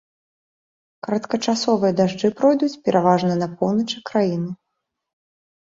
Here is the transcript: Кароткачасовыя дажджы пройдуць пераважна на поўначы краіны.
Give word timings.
Кароткачасовыя 1.07 1.93
дажджы 1.99 2.33
пройдуць 2.41 2.81
пераважна 2.89 3.33
на 3.45 3.53
поўначы 3.61 3.97
краіны. 4.13 4.51